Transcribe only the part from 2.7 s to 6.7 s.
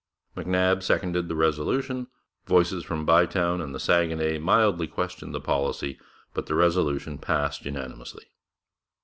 from Bytown and the Saguenay mildly questioned the policy, but the